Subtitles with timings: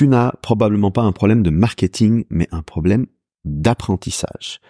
[0.00, 3.04] tu n'as probablement pas un problème de marketing, mais un problème
[3.44, 4.62] d'apprentissage.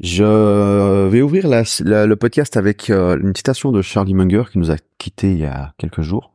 [0.00, 4.76] Je vais ouvrir le podcast avec euh, une citation de Charlie Munger qui nous a
[4.98, 6.34] quittés il y a quelques jours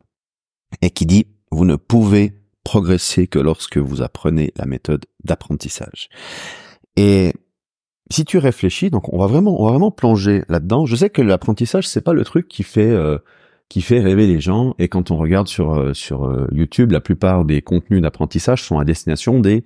[0.81, 6.07] et qui dit vous ne pouvez progresser que lorsque vous apprenez la méthode d'apprentissage.
[6.95, 7.33] Et
[8.11, 10.85] si tu réfléchis, donc on va vraiment, on va vraiment plonger là-dedans.
[10.85, 13.17] Je sais que l'apprentissage c'est pas le truc qui fait euh,
[13.72, 14.76] qui fait rêver les gens.
[14.79, 18.80] Et quand on regarde sur euh, sur euh, YouTube, la plupart des contenus d'apprentissage sont
[18.80, 19.64] à destination des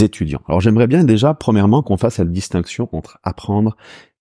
[0.00, 0.42] étudiants.
[0.48, 3.76] Alors j'aimerais bien déjà, premièrement, qu'on fasse la distinction entre apprendre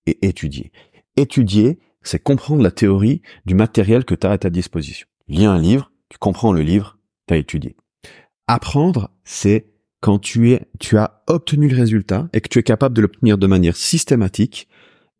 [0.05, 0.71] et étudier.
[1.17, 5.07] Étudier, c'est comprendre la théorie du matériel que tu as à ta disposition.
[5.27, 7.75] Lis un livre, tu comprends le livre, tu as étudié.
[8.45, 9.65] Apprendre, c'est
[10.01, 13.39] quand tu es, tu as obtenu le résultat et que tu es capable de l'obtenir
[13.39, 14.67] de manière systématique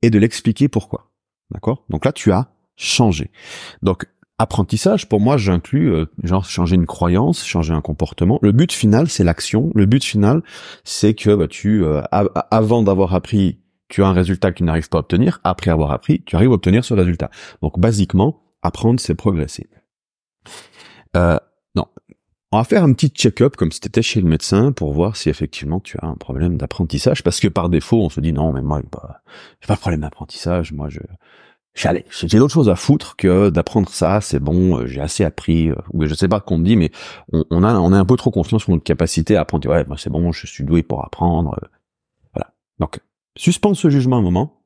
[0.04, 1.12] et de l'expliquer pourquoi.
[1.50, 1.86] D'accord?
[1.90, 3.32] Donc là, tu as changé.
[3.82, 4.06] Donc
[4.38, 8.40] apprentissage, pour moi, j'inclus euh, genre changer une croyance, changer un comportement.
[8.42, 9.72] Le but final, c'est l'action.
[9.76, 10.42] Le but final,
[10.84, 14.90] c'est que bah, tu, euh, avant d'avoir appris, tu as un résultat que tu n'arrives
[14.90, 15.40] pas à obtenir.
[15.44, 17.30] Après avoir appris, tu arrives à obtenir ce résultat.
[17.62, 19.68] Donc, basiquement, apprendre, c'est progresser.
[21.16, 21.38] Euh,
[21.76, 21.86] non,
[22.52, 25.16] on va faire un petit check-up comme si tu étais chez le médecin pour voir
[25.16, 27.24] si effectivement tu as un problème d'apprentissage.
[27.24, 28.82] Parce que par défaut, on se dit non, mais moi,
[29.62, 30.74] j'ai pas de problème d'apprentissage.
[30.74, 31.00] Moi, je,
[31.76, 34.22] j'ai j'ai d'autres choses à foutre que d'apprendre ça.
[34.22, 35.70] C'est bon, euh, j'ai assez appris.
[35.70, 36.92] Euh, ou je sais pas qu'on me dit, mais
[37.32, 39.70] on, on, a, on un peu trop confiance sur notre capacité à apprendre.
[39.70, 41.56] Ouais, bah, c'est bon, je suis doué pour apprendre.
[41.62, 41.68] Euh,
[42.34, 42.54] voilà.
[42.80, 43.00] Donc,
[43.38, 44.62] suspends ce jugement un moment.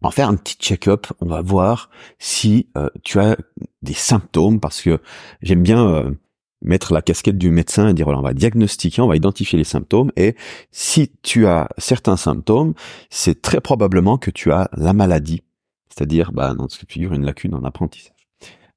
[0.00, 1.06] On va faire un petit check-up.
[1.20, 2.68] On va voir si
[3.02, 3.36] tu as
[3.82, 5.00] des symptômes, parce que
[5.42, 6.14] j'aime bien
[6.62, 9.64] mettre la casquette du médecin et dire voilà on va diagnostiquer, on va identifier les
[9.64, 10.34] symptômes et
[10.70, 12.74] si tu as certains symptômes,
[13.10, 15.42] c'est très probablement que tu as la maladie,
[15.88, 18.14] c'est-à-dire bah dans ce figure une lacune en apprentissage.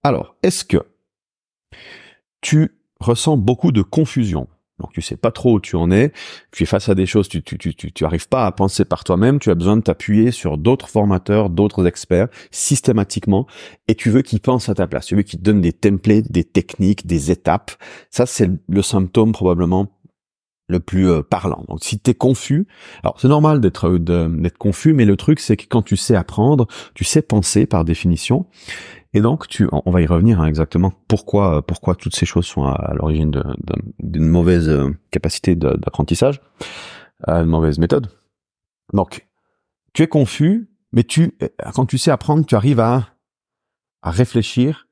[0.03, 0.77] Alors, est-ce que
[2.41, 4.47] tu ressens beaucoup de confusion?
[4.79, 6.11] Donc tu sais pas trop où tu en es,
[6.51, 8.83] tu es face à des choses, tu tu tu tu, tu arrives pas à penser
[8.83, 13.45] par toi-même, tu as besoin de t'appuyer sur d'autres formateurs, d'autres experts systématiquement
[13.87, 16.31] et tu veux qu'ils pensent à ta place, tu veux qu'ils te donnent des templates,
[16.31, 17.71] des techniques, des étapes.
[18.09, 19.87] Ça c'est le symptôme probablement
[20.71, 21.63] le plus euh, parlant.
[21.67, 22.67] Donc si tu es confus,
[23.03, 26.15] alors c'est normal d'être euh, d'être confus mais le truc c'est que quand tu sais
[26.15, 28.47] apprendre, tu sais penser par définition
[29.13, 32.63] et donc, tu, on va y revenir hein, exactement pourquoi, pourquoi toutes ces choses sont
[32.63, 33.43] à, l'origine
[33.99, 36.39] d'une mauvaise euh, capacité d'apprentissage,
[37.27, 38.07] une mauvaise méthode.
[38.93, 39.27] Donc,
[39.93, 41.37] tu es confus, mais tu,
[41.73, 43.09] quand tu sais apprendre, tu arrives à,
[44.01, 44.87] à réfléchir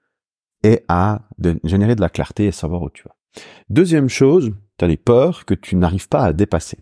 [0.63, 1.21] et à
[1.63, 3.15] générer de la clarté et savoir où tu vas.
[3.69, 6.79] Deuxième chose, tu as des peurs que tu n'arrives pas à dépasser.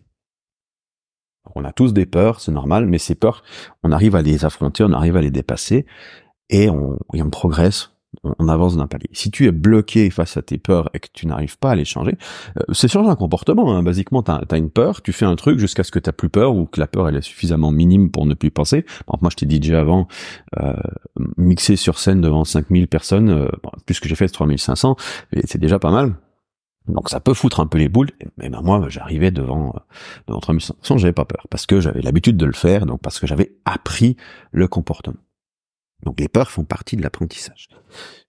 [1.56, 3.44] On a tous des peurs, c'est normal, mais ces peurs,
[3.84, 5.86] on arrive à les affronter, on arrive à les dépasser
[6.50, 7.92] et on, on progresse,
[8.24, 9.10] on, avance d'un palier.
[9.14, 11.86] Si tu es bloqué face à tes peurs et que tu n'arrives pas à les
[11.86, 12.18] changer,
[12.58, 13.74] euh, c'est changer un comportement.
[13.74, 13.84] Hein.
[13.84, 16.56] Basiquement, tu as, une peur, tu fais un truc jusqu'à ce que tu plus peur
[16.56, 18.86] ou que la peur elle est suffisamment minime pour ne plus penser.
[19.22, 20.08] moi, je t'ai dit déjà avant,
[20.60, 20.74] euh,
[21.38, 23.48] mixer sur scène devant 5000 personnes, euh,
[23.86, 24.96] plus que j'ai fait, 3500,
[25.46, 26.16] c'est déjà pas mal.
[26.88, 29.80] Donc ça peut foutre un peu les boules, mais ben moi j'arrivais devant euh,
[30.28, 33.28] devant 3500, j'avais pas peur parce que j'avais l'habitude de le faire, donc parce que
[33.28, 34.16] j'avais appris
[34.52, 35.18] le comportement.
[36.04, 37.70] Donc les peurs font partie de l'apprentissage.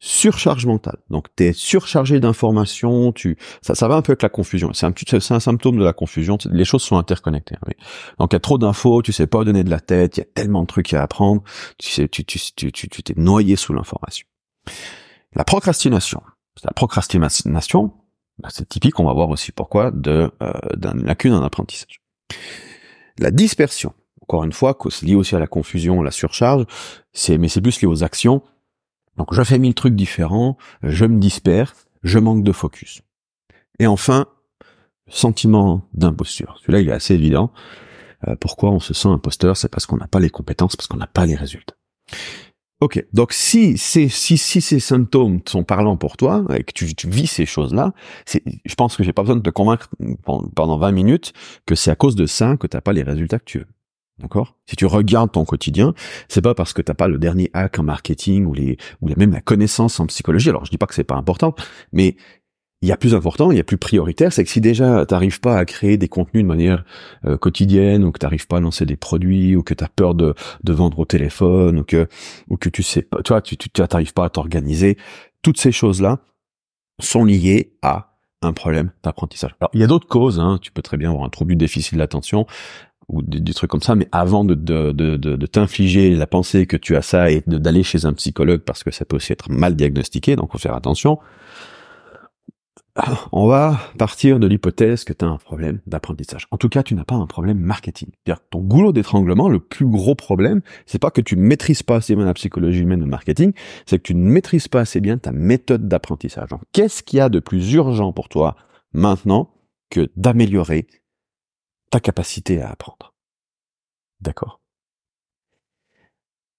[0.00, 0.96] Surcharge mentale.
[1.10, 4.72] Donc tu es surchargé d'informations, tu ça, ça va un peu avec la confusion.
[4.72, 6.38] C'est un, c'est un symptôme de la confusion.
[6.50, 7.56] Les choses sont interconnectées.
[7.56, 7.72] Hein,
[8.18, 10.22] Donc il y a trop d'infos, tu sais pas donner de la tête, il y
[10.22, 11.42] a tellement de trucs à apprendre,
[11.76, 14.26] tu sais, tu tu tu tu t'es noyé sous l'information.
[15.34, 16.22] La procrastination.
[16.64, 17.92] La procrastination,
[18.38, 18.98] bah, c'est typique.
[19.00, 20.52] On va voir aussi pourquoi de euh,
[21.04, 22.00] lacune en apprentissage.
[23.18, 23.92] La dispersion
[24.28, 26.66] encore une fois, c'est lié aussi à la confusion, la surcharge,
[27.30, 28.42] mais c'est plus lié aux actions.
[29.16, 33.00] Donc je fais mille trucs différents, je me disperse, je manque de focus.
[33.78, 34.26] Et enfin,
[35.08, 36.58] sentiment d'imposture.
[36.60, 37.52] Celui-là, il est assez évident.
[38.26, 39.56] Euh, pourquoi on se sent imposteur?
[39.56, 41.74] C'est parce qu'on n'a pas les compétences, parce qu'on n'a pas les résultats.
[42.80, 47.26] Ok, donc si, si, si ces symptômes sont parlants pour toi et que tu, vis
[47.26, 47.92] ces choses-là,
[48.28, 49.88] je pense que j'ai pas besoin de te convaincre
[50.54, 51.32] pendant 20 minutes
[51.66, 53.66] que c'est à cause de ça que tu n'as pas les résultats que tu veux.
[54.20, 54.56] D'accord?
[54.66, 55.92] Si tu regardes ton quotidien,
[56.28, 59.32] c'est pas parce que t'as pas le dernier hack en marketing ou les ou même
[59.32, 60.48] la connaissance en psychologie.
[60.48, 61.54] Alors je dis pas que c'est pas important,
[61.92, 62.16] mais
[62.80, 65.40] il y a plus important, il y a plus prioritaire, c'est que si déjà t'arrives
[65.40, 66.84] pas à créer des contenus de manière
[67.24, 70.34] euh, quotidienne, ou que t'arrives pas à lancer des produits, ou que t'as peur de,
[70.62, 72.06] de vendre au téléphone, ou que
[72.48, 74.96] ou que tu sais pas, toi tu tu t'arrives pas à t'organiser,
[75.42, 76.20] toutes ces choses là
[77.00, 79.56] sont liées à un problème d'apprentissage.
[79.60, 80.58] Alors il y a d'autres causes, hein.
[80.62, 82.46] tu peux très bien avoir un trouble du déficit de l'attention,
[83.08, 86.76] ou des, trucs comme ça, mais avant de, de, de, de, t'infliger la pensée que
[86.76, 89.74] tu as ça et d'aller chez un psychologue parce que ça peut aussi être mal
[89.76, 91.18] diagnostiqué, donc faut faire attention.
[93.32, 96.46] On va partir de l'hypothèse que tu as un problème d'apprentissage.
[96.50, 98.10] En tout cas, tu n'as pas un problème marketing.
[98.10, 101.96] C'est-à-dire ton goulot d'étranglement, le plus gros problème, c'est pas que tu ne maîtrises pas
[101.96, 103.52] assez bien la psychologie humaine ou le marketing,
[103.86, 106.48] c'est que tu ne maîtrises pas assez bien ta méthode d'apprentissage.
[106.72, 108.56] Qu'est-ce qu'il y a de plus urgent pour toi
[108.92, 109.54] maintenant
[109.90, 110.86] que d'améliorer
[111.90, 113.14] ta capacité à apprendre?
[114.20, 114.60] D'accord?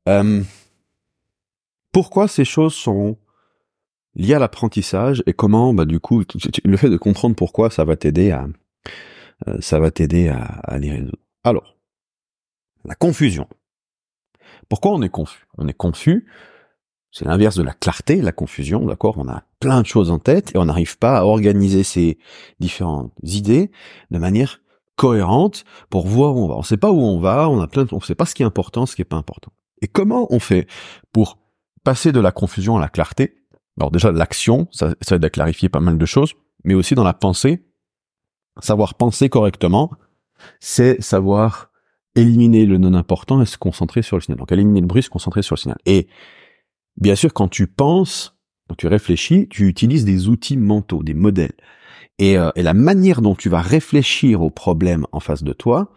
[0.07, 0.41] Euh,
[1.91, 3.17] Pourquoi ces choses sont
[4.15, 6.23] lié à l'apprentissage et comment, bah, du coup,
[6.63, 8.47] le fait de comprendre pourquoi, ça va t'aider à,
[9.47, 11.17] euh, ça va t'aider à, à les résoudre.
[11.43, 11.77] Alors,
[12.85, 13.47] la confusion.
[14.67, 15.47] Pourquoi on est confus?
[15.57, 16.27] On est confus,
[17.11, 19.17] c'est l'inverse de la clarté, la confusion, d'accord?
[19.17, 22.19] On a plein de choses en tête et on n'arrive pas à organiser ces
[22.59, 23.71] différentes idées
[24.11, 24.61] de manière
[24.95, 26.55] cohérente pour voir où on va.
[26.55, 28.43] On sait pas où on va, on a plein, de, on sait pas ce qui
[28.43, 29.51] est important, ce qui est pas important.
[29.81, 30.67] Et comment on fait
[31.11, 31.39] pour
[31.83, 33.38] passer de la confusion à la clarté
[33.79, 36.33] alors déjà, l'action, ça, ça aide à clarifier pas mal de choses,
[36.63, 37.63] mais aussi dans la pensée,
[38.61, 39.91] savoir penser correctement,
[40.59, 41.71] c'est savoir
[42.15, 44.39] éliminer le non important et se concentrer sur le signal.
[44.39, 45.77] Donc éliminer le bruit, se concentrer sur le signal.
[45.85, 46.07] Et
[46.97, 48.37] bien sûr, quand tu penses,
[48.67, 51.55] quand tu réfléchis, tu utilises des outils mentaux, des modèles.
[52.17, 55.93] Et, euh, et la manière dont tu vas réfléchir au problème en face de toi,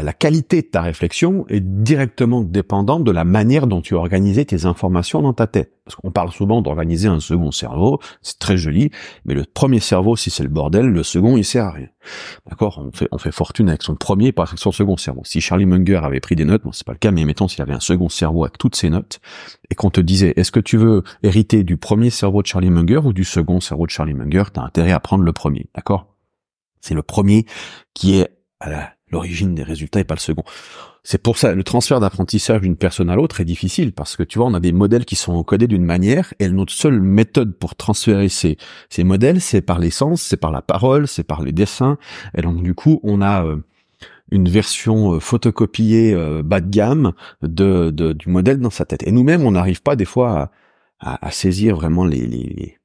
[0.00, 4.44] la qualité de ta réflexion est directement dépendante de la manière dont tu as organisé
[4.46, 5.72] tes informations dans ta tête.
[5.84, 8.90] Parce qu'on parle souvent d'organiser un second cerveau, c'est très joli,
[9.24, 11.88] mais le premier cerveau, si c'est le bordel, le second, il sert à rien.
[12.48, 15.22] D'accord on fait, on fait fortune avec son premier, pas avec son second cerveau.
[15.24, 17.60] Si Charlie Munger avait pris des notes, bon, c'est pas le cas, mais mettons s'il
[17.62, 19.20] avait un second cerveau avec toutes ses notes,
[19.70, 23.00] et qu'on te disait, est-ce que tu veux hériter du premier cerveau de Charlie Munger
[23.04, 26.06] ou du second cerveau de Charlie Munger, t'as intérêt à prendre le premier, d'accord?
[26.80, 27.44] C'est le premier
[27.92, 28.28] qui est
[28.60, 30.42] à la l'origine des résultats et pas le second.
[31.04, 34.38] C'est pour ça, le transfert d'apprentissage d'une personne à l'autre est difficile parce que tu
[34.38, 37.74] vois, on a des modèles qui sont encodés d'une manière et notre seule méthode pour
[37.74, 38.56] transférer ces,
[38.88, 41.98] ces modèles, c'est par les sens, c'est par la parole, c'est par les dessins.
[42.36, 43.56] Et donc, du coup, on a euh,
[44.30, 47.12] une version euh, photocopiée euh, bas de gamme
[47.42, 49.06] de, du modèle dans sa tête.
[49.06, 50.52] Et nous-mêmes, on n'arrive pas des fois
[51.00, 52.78] à, à, saisir vraiment les, les,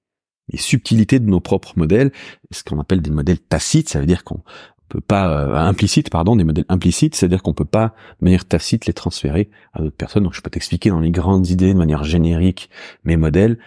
[0.49, 2.11] les subtilités de nos propres modèles,
[2.51, 4.41] ce qu'on appelle des modèles tacites, ça veut dire qu'on
[4.89, 8.85] peut pas euh, implicite pardon des modèles implicites c'est-à-dire qu'on peut pas de manière tacite
[8.85, 10.23] les transférer à d'autres personnes.
[10.23, 12.69] Donc je peux t'expliquer dans les grandes idées de manière générique
[13.03, 13.57] mes modèles.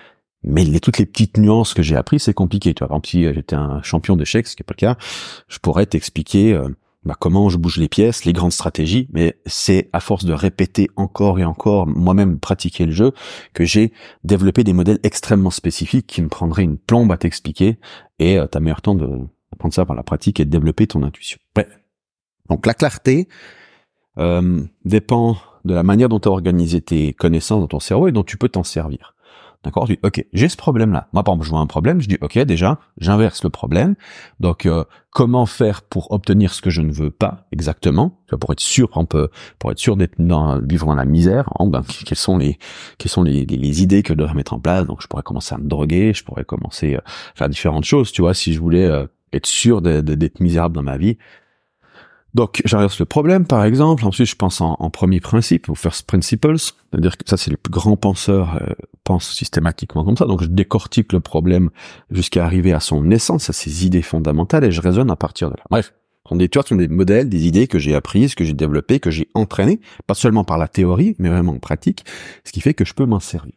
[0.43, 2.89] Mais les, toutes les petites nuances que j'ai appris c'est compliqué tu vois.
[2.89, 4.97] Par exemple si euh, j'étais un champion d'échecs ce qui est pas le cas
[5.49, 6.69] je pourrais t'expliquer euh,
[7.05, 10.91] bah, comment je bouge les pièces, les grandes stratégies, mais c'est à force de répéter
[10.97, 13.13] encore et encore, moi-même pratiquer le jeu,
[13.55, 17.79] que j'ai développé des modèles extrêmement spécifiques qui me prendraient une plombe à t'expliquer,
[18.19, 19.09] et euh, t'as meilleur temps de,
[19.53, 21.39] apprendre ça par la pratique et développer ton intuition.
[22.49, 23.29] Donc la clarté
[24.19, 28.13] euh, dépend de la manière dont tu as organisé tes connaissances dans ton cerveau et
[28.13, 29.15] dont tu peux t'en servir.
[29.63, 29.87] D'accord?
[29.87, 31.09] Tu dis, ok, j'ai ce problème-là.
[31.13, 33.95] Moi, par exemple, je vois un problème, je dis, ok, déjà, j'inverse le problème.
[34.41, 38.23] Donc, euh, comment faire pour obtenir ce que je ne veux pas exactement?
[38.41, 41.51] Pour être sûr, on peut, pour être sûr d'être dans vivre dans la misère.
[41.59, 42.59] Hein, ben, quelles sont les,
[42.97, 44.87] quelles sont les, les, idées que je dois mettre en place?
[44.87, 47.03] Donc, je pourrais commencer à me droguer, je pourrais commencer à
[47.35, 48.13] faire différentes choses.
[48.13, 51.19] Tu vois, si je voulais euh, être sûr d'être misérable dans ma vie.
[52.35, 54.05] Donc, j'inverse le problème, par exemple.
[54.05, 56.59] Ensuite, je pense en, premier principe, ou first principles.
[56.59, 58.73] C'est-à-dire que ça, c'est les plus grands penseurs euh,
[59.03, 60.27] pensent systématiquement comme ça.
[60.27, 61.71] Donc, je décortique le problème
[62.11, 65.57] jusqu'à arriver à son essence, à ses idées fondamentales, et je raisonne à partir de
[65.57, 65.65] là.
[65.71, 65.93] Bref,
[66.31, 68.53] on des, tu vois, ce sont des modèles, des idées que j'ai apprises, que j'ai
[68.53, 72.05] développées, que j'ai entraînées, pas seulement par la théorie, mais vraiment en pratique,
[72.45, 73.55] ce qui fait que je peux m'en servir.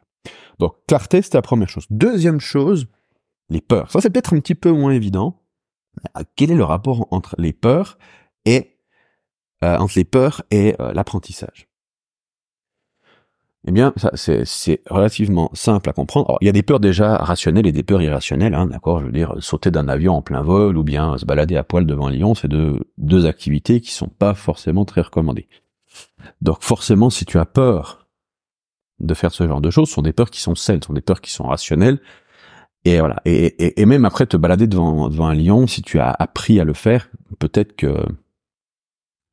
[0.60, 1.86] Donc, clarté, c'est la première chose.
[1.92, 2.88] Deuxième chose,
[3.50, 3.92] les peurs.
[3.92, 5.40] Ça, c'est peut-être un petit peu moins évident,
[6.36, 7.98] quel est le rapport entre les peurs
[8.46, 8.78] et
[9.64, 11.68] euh, entre les peurs et euh, l'apprentissage?
[13.66, 16.38] Eh bien, c'est relativement simple à comprendre.
[16.42, 19.00] Il y a des peurs déjà rationnelles et des peurs irrationnelles, hein, d'accord?
[19.00, 21.86] Je veux dire, sauter d'un avion en plein vol ou bien se balader à poil
[21.86, 25.48] devant un lion, c'est deux, deux activités qui sont pas forcément très recommandées.
[26.42, 28.10] Donc forcément, si tu as peur
[29.00, 30.94] de faire ce genre de choses, ce sont des peurs qui sont saines, ce sont
[30.94, 32.02] des peurs qui sont rationnelles,
[32.86, 33.22] et voilà.
[33.26, 36.66] Et, et, même après te balader devant, devant un lion, si tu as appris à
[36.66, 37.10] le faire,
[37.40, 37.94] peut-être que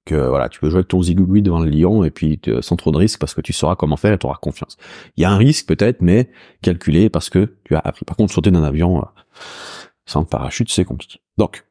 [0.07, 2.91] que voilà, tu peux jouer avec ton zigougoui devant le lion et puis sans trop
[2.91, 4.77] de risque parce que tu sauras comment faire et tu auras confiance.
[5.17, 6.31] Il y a un risque peut-être, mais
[6.63, 8.05] calculé parce que tu as appris.
[8.05, 9.05] Par contre, sauter d'un avion euh,
[10.07, 11.21] sans parachute, c'est compliqué.
[11.37, 11.65] Donc,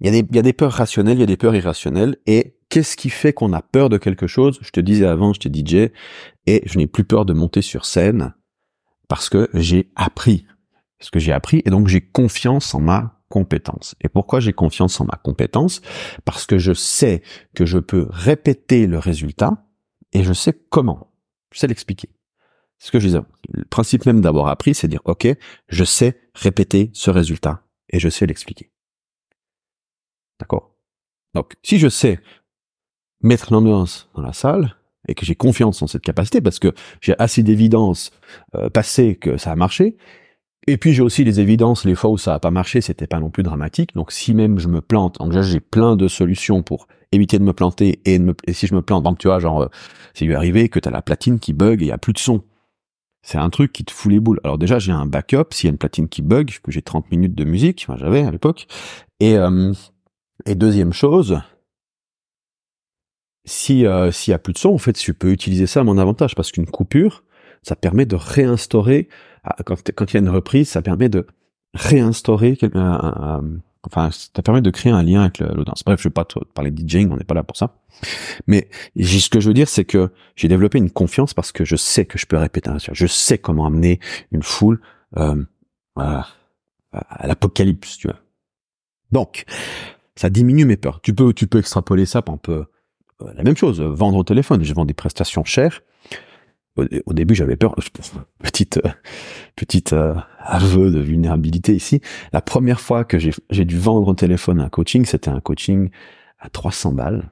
[0.00, 1.54] il y, a des, il y a des peurs rationnelles, il y a des peurs
[1.54, 2.16] irrationnelles.
[2.26, 4.58] Et qu'est-ce qui fait qu'on a peur de quelque chose?
[4.62, 5.90] Je te disais avant, j'étais DJ
[6.46, 8.34] et je n'ai plus peur de monter sur scène
[9.08, 10.46] parce que j'ai appris
[11.00, 13.94] ce que j'ai appris et donc j'ai confiance en ma compétence.
[14.00, 15.80] Et pourquoi j'ai confiance en ma compétence?
[16.24, 17.22] Parce que je sais
[17.54, 19.66] que je peux répéter le résultat
[20.12, 21.12] et je sais comment.
[21.52, 22.08] Je sais l'expliquer.
[22.78, 23.20] ce que je disais.
[23.48, 25.26] Le principe même d'avoir appris, c'est dire, OK,
[25.68, 28.70] je sais répéter ce résultat et je sais l'expliquer.
[30.38, 30.76] D'accord?
[31.34, 32.20] Donc, si je sais
[33.22, 34.76] mettre l'ambiance dans la salle
[35.08, 38.10] et que j'ai confiance en cette capacité parce que j'ai assez d'évidence
[38.54, 39.96] euh, passée que ça a marché,
[40.66, 43.20] et puis j'ai aussi les évidences, les fois où ça a pas marché, c'était pas
[43.20, 43.94] non plus dramatique.
[43.94, 47.52] Donc si même je me plante, donc j'ai plein de solutions pour éviter de me
[47.52, 48.20] planter et,
[48.52, 49.68] si je me plante, donc tu vois, genre, euh,
[50.14, 52.18] c'est lui arrivé que t'as la platine qui bug et il y a plus de
[52.18, 52.42] son.
[53.22, 54.40] C'est un truc qui te fout les boules.
[54.44, 57.10] Alors déjà, j'ai un backup s'il y a une platine qui bug, que j'ai 30
[57.10, 58.66] minutes de musique, moi j'avais à l'époque.
[59.20, 59.72] Et, euh,
[60.46, 61.40] et deuxième chose,
[63.44, 65.84] si euh, s'il y a plus de son, en fait, je peux utiliser ça à
[65.84, 67.24] mon avantage parce qu'une coupure,
[67.62, 69.08] ça permet de réinstaurer
[69.64, 71.26] quand, quand il y a une reprise, ça permet de
[71.74, 72.56] réinstaurer
[73.86, 75.82] enfin, ça permet de créer un lien avec l'audience.
[75.84, 77.76] Bref, je vais pas te parler de DJing, on n'est pas là pour ça.
[78.46, 81.76] Mais ce que je veux dire, c'est que j'ai développé une confiance parce que je
[81.76, 84.00] sais que je peux répéter un Je sais comment amener
[84.32, 84.80] une foule
[85.16, 85.42] euh,
[85.96, 86.26] à,
[87.24, 88.18] l'apocalypse, tu vois.
[89.12, 89.44] Donc,
[90.16, 91.00] ça diminue mes peurs.
[91.00, 92.66] Tu peux, tu peux extrapoler ça, un peu
[93.22, 93.80] euh, la même chose.
[93.80, 94.64] Vendre au téléphone.
[94.64, 95.82] Je vends des prestations chères
[96.76, 97.74] au, début j'avais peur
[98.42, 98.90] petite euh,
[99.54, 102.00] petite euh, aveu de vulnérabilité ici
[102.32, 105.90] la première fois que j'ai dû vendre au téléphone un coaching c'était un coaching
[106.38, 107.30] à 300 balles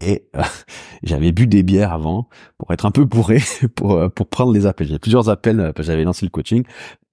[0.00, 0.42] et euh,
[1.02, 2.28] j'avais bu des bières avant
[2.58, 3.40] pour être un peu bourré
[3.74, 4.88] pour pour prendre les appels.
[4.88, 6.64] J'ai plusieurs appels j'avais lancé le coaching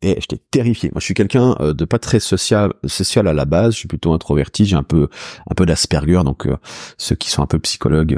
[0.01, 0.89] et j'étais terrifié.
[0.93, 3.73] Moi, je suis quelqu'un de pas très social social à la base.
[3.73, 4.63] Je suis plutôt introverti.
[4.63, 5.09] J'ai un peu
[5.49, 6.21] un peu d'Asperger.
[6.23, 6.47] Donc
[6.97, 8.17] ceux qui sont un peu psychologues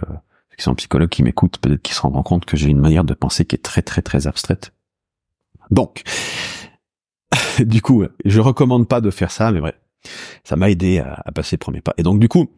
[0.59, 3.13] qui sont psychologues qui m'écoutent, peut-être qu'ils se rendront compte que j'ai une manière de
[3.13, 4.73] penser qui est très très très abstraite.
[5.71, 6.03] Donc,
[7.59, 9.75] du coup, je recommande pas de faire ça, mais vrai,
[10.43, 11.93] ça m'a aidé à, passer le premier pas.
[11.97, 12.51] Et donc, du coup,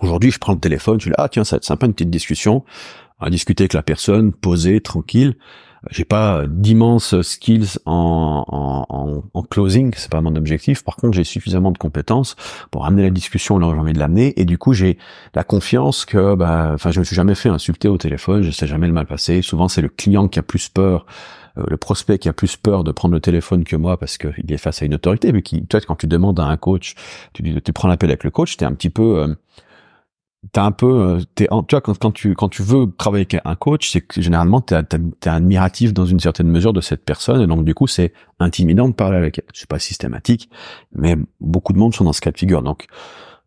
[0.00, 2.10] aujourd'hui, je prends le téléphone, je dis ah tiens, ça va être sympa une petite
[2.10, 2.64] discussion,
[3.20, 5.36] à discuter avec la personne, poser, tranquille
[5.90, 10.82] j'ai pas d'immenses skills en, en, en, closing, c'est pas mon objectif.
[10.82, 12.36] Par contre, j'ai suffisamment de compétences
[12.70, 14.98] pour amener la discussion là où j'ai envie de l'amener, et du coup, j'ai
[15.34, 18.66] la confiance que, bah, enfin, je me suis jamais fait insulter au téléphone, je sais
[18.66, 19.42] jamais le mal passer.
[19.42, 21.06] Souvent, c'est le client qui a plus peur
[21.56, 24.52] euh, le prospect qui a plus peur de prendre le téléphone que moi parce qu'il
[24.52, 26.94] est face à une autorité, mais qui, toi, quand tu demandes à un coach,
[27.32, 29.34] tu, tu prends l'appel avec le coach, t'es un petit peu, euh,
[30.52, 33.54] t'as un peu, euh, t'es, tu vois, quand, tu quand tu veux travailler avec un
[33.54, 37.46] coach, c'est que généralement t'es, t'es admiratif dans une certaine mesure de cette personne, et
[37.46, 39.44] donc du coup c'est intimidant de parler avec elle.
[39.52, 40.50] C'est pas systématique,
[40.92, 42.62] mais beaucoup de monde sont dans ce cas de figure.
[42.62, 42.86] Donc,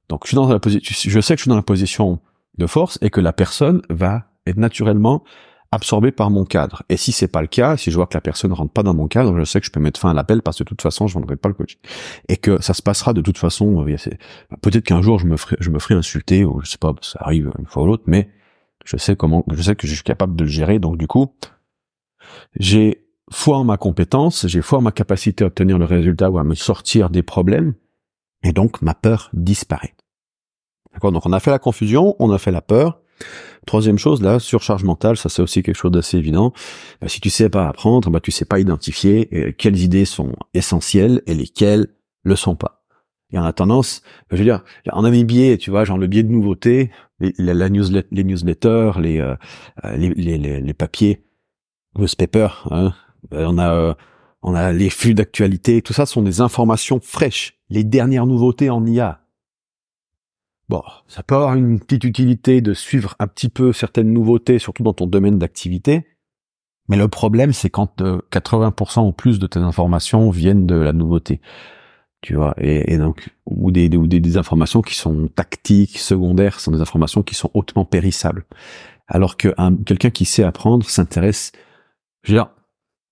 [0.10, 2.20] donc je suis dans la position, je sais que je suis dans la position
[2.58, 5.24] de force et que la personne va être naturellement
[5.72, 6.84] absorbé par mon cadre.
[6.90, 8.94] Et si c'est pas le cas, si je vois que la personne rentre pas dans
[8.94, 10.82] mon cadre, je sais que je peux mettre fin à l'appel parce que de toute
[10.82, 11.78] façon, je vendrai pas le coach.
[12.28, 13.86] Et que ça se passera de toute façon.
[14.62, 17.20] Peut-être qu'un jour je me ferai, je me ferai insulter ou je sais pas, ça
[17.22, 18.30] arrive une fois ou l'autre, mais
[18.84, 20.80] je sais comment, je sais que je suis capable de le gérer.
[20.80, 21.34] Donc du coup,
[22.60, 26.38] j'ai foi en ma compétence, j'ai foi en ma capacité à obtenir le résultat ou
[26.38, 27.76] à me sortir des problèmes,
[28.44, 29.96] et donc ma peur disparaît.
[30.94, 31.14] D'accord?
[31.14, 33.01] Donc on a fait la confusion, on a fait la peur.
[33.68, 36.52] Troisième chose, la surcharge mentale, ça c'est aussi quelque chose d'assez évident.
[37.04, 40.34] Euh, si tu sais pas apprendre, bah tu sais pas identifier euh, quelles idées sont
[40.54, 41.88] essentielles et lesquelles
[42.24, 42.84] le sont pas.
[43.32, 44.02] Et en a tendance,
[44.32, 47.34] je veux dire, on a mes biais, tu vois, genre le biais de nouveauté, les,
[47.38, 49.36] la les newsletters, les, euh,
[49.96, 51.24] les, les, les, papiers,
[51.98, 52.94] newspaper, hein,
[53.32, 53.96] on a
[54.44, 58.86] on a les flux d'actualité, tout ça sont des informations fraîches, les dernières nouveautés en
[58.86, 59.21] IA,
[60.72, 64.84] Bon, ça peut avoir une petite utilité de suivre un petit peu certaines nouveautés, surtout
[64.84, 66.08] dans ton domaine d'activité.
[66.88, 70.94] Mais le problème, c'est quand 80% euh, ou plus de tes informations viennent de la
[70.94, 71.42] nouveauté.
[72.22, 77.22] Tu vois, et, donc, ou des, des, informations qui sont tactiques, secondaires, sont des informations
[77.22, 78.46] qui sont hautement périssables.
[79.10, 79.50] Alors que
[79.84, 81.52] quelqu'un qui sait apprendre s'intéresse,
[82.24, 82.50] je veux dire,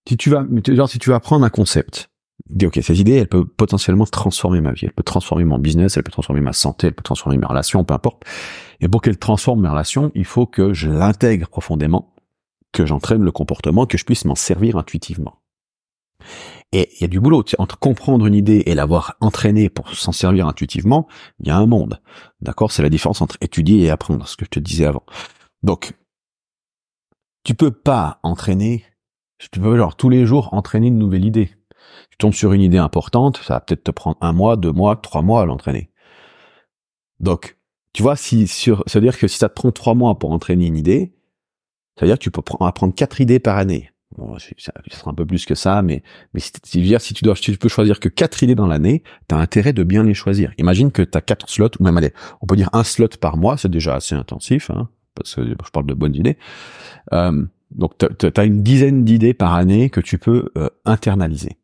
[0.07, 2.09] si tu vas, genre, si tu vas apprendre un concept,
[2.47, 4.85] dit ok cette idée elle peut potentiellement transformer ma vie.
[4.85, 7.83] Elle peut transformer mon business elle peut transformer ma santé elle peut transformer mes relations
[7.83, 8.23] peu importe.
[8.81, 12.13] Et pour qu'elle transforme mes relations il faut que je l'intègre profondément
[12.71, 15.41] que j'entraîne le comportement que je puisse m'en servir intuitivement.
[16.71, 17.43] Et il y a du boulot.
[17.57, 21.07] Entre comprendre une idée et l'avoir entraînée pour s'en servir intuitivement
[21.39, 22.01] il y a un monde.
[22.41, 22.71] D'accord?
[22.71, 25.03] C'est la différence entre étudier et apprendre ce que je te disais avant.
[25.63, 25.93] Donc
[27.43, 28.85] tu peux pas entraîner
[29.39, 31.55] tu peux genre tous les jours entraîner une nouvelle idée
[32.11, 34.95] tu tombes sur une idée importante, ça va peut-être te prendre un mois, deux mois,
[34.95, 35.89] trois mois à l'entraîner.
[37.19, 37.57] Donc,
[37.93, 40.31] tu vois, si sur, ça veut dire que si ça te prend trois mois pour
[40.31, 41.13] entraîner une idée,
[41.97, 43.91] ça veut dire que tu peux apprendre quatre idées par année.
[44.17, 46.01] Bon, ça, sera un peu plus que ça, mais
[46.33, 49.35] mais si, si tu dois, si tu peux choisir que quatre idées dans l'année, tu
[49.35, 50.51] as intérêt de bien les choisir.
[50.57, 53.37] Imagine que tu as quatre slots, ou même allez, on peut dire un slot par
[53.37, 56.37] mois, c'est déjà assez intensif, hein, parce que je parle de bonnes idées.
[57.13, 61.58] Euh, Donc, tu as une dizaine d'idées par année que tu peux euh, internaliser.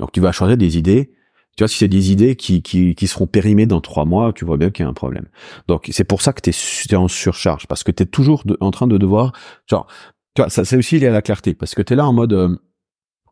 [0.00, 1.12] Donc, tu vas choisir des idées.
[1.56, 4.44] Tu vois, si c'est des idées qui, qui, qui seront périmées dans trois mois, tu
[4.44, 5.26] vois bien qu'il y a un problème.
[5.68, 8.70] Donc, c'est pour ça que tu es, en surcharge, parce que tu es toujours en
[8.70, 9.32] train de devoir...
[9.66, 9.86] Genre,
[10.34, 12.12] tu vois, ça c'est aussi lié à la clarté, parce que tu es là en
[12.12, 12.32] mode...
[12.32, 12.56] Euh,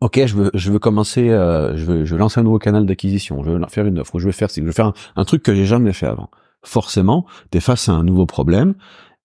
[0.00, 2.86] ok, je veux, je veux commencer, euh, je, veux, je veux lancer un nouveau canal
[2.86, 5.42] d'acquisition, je veux faire une offre, je veux faire, je veux faire un, un truc
[5.42, 6.30] que j'ai jamais fait avant.
[6.64, 8.74] Forcément, tu es face à un nouveau problème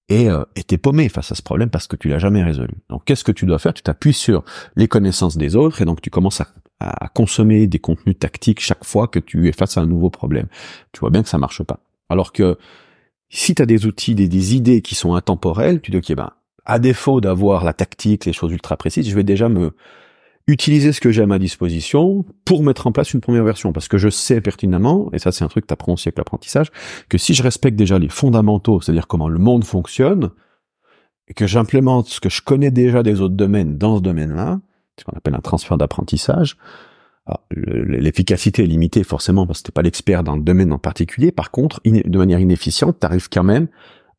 [0.10, 2.74] et euh, t'es paumé face à ce problème parce que tu l'as jamais résolu.
[2.90, 3.74] Donc qu'est-ce que tu dois faire?
[3.74, 4.44] Tu t'appuies sur
[4.76, 6.48] les connaissances des autres et donc tu commences à,
[6.80, 10.48] à, consommer des contenus tactiques chaque fois que tu es face à un nouveau problème.
[10.92, 11.80] Tu vois bien que ça marche pas.
[12.10, 12.58] Alors que
[13.30, 16.32] si tu as des outils, des, idées qui sont intemporelles, tu dis ok ben
[16.66, 19.76] à défaut d'avoir la tactique, les choses ultra précises, je vais déjà me
[20.48, 23.72] utiliser ce que j'ai à ma disposition pour mettre en place une première version.
[23.72, 26.18] Parce que je sais pertinemment, et ça c'est un truc que tu apprends aussi avec
[26.18, 26.70] l'apprentissage,
[27.10, 30.32] que si je respecte déjà les fondamentaux, c'est-à-dire comment le monde fonctionne,
[31.28, 34.60] et que j'implémente ce que je connais déjà des autres domaines dans ce domaine-là,
[35.00, 36.58] ce qu'on appelle un transfert d'apprentissage,
[37.52, 41.32] l'efficacité est limitée forcément parce que t'es pas l'expert dans le domaine en particulier.
[41.32, 43.70] Par contre, de manière inefficiente, tu arrives quand même